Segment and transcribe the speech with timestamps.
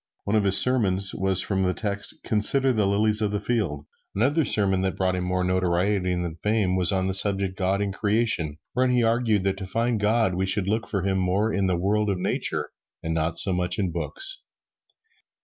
[0.23, 3.85] One of his sermons was from the text, "Consider the lilies of the field."
[4.15, 7.91] Another sermon that brought him more notoriety than fame was on the subject, "God in
[7.91, 11.67] Creation," wherein he argued that to find God we should look for Him more in
[11.67, 12.71] the world of Nature
[13.03, 14.43] and not so much in books.